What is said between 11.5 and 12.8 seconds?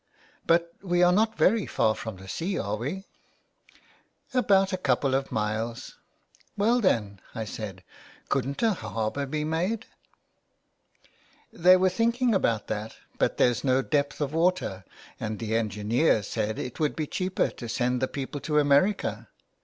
224 A PLAY HOUSE IN THE WASTE." They were thinking about